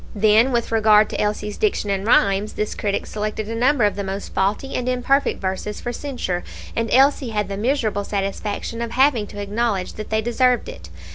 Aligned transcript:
Then, 0.15 0.51
with 0.51 0.71
regard 0.71 1.09
to 1.11 1.21
Elsie's 1.21 1.57
diction 1.59 1.91
and 1.91 2.07
rhymes, 2.07 2.53
this 2.53 2.73
critic 2.73 3.05
selected 3.05 3.47
a 3.47 3.53
number 3.53 3.83
of 3.83 3.95
the 3.95 4.03
most 4.03 4.33
faulty 4.33 4.73
and 4.73 4.89
imperfect 4.89 5.39
verses 5.39 5.79
for 5.79 5.93
censure, 5.93 6.43
and 6.75 6.89
Elsie 6.91 7.29
had 7.29 7.49
the 7.49 7.55
miserable 7.55 8.03
satisfaction 8.03 8.81
of 8.81 8.89
having 8.93 9.27
to 9.27 9.39
acknowledge 9.39 9.93
that 9.93 10.09
they 10.09 10.23
deserved 10.23 10.67
it. 10.67 10.89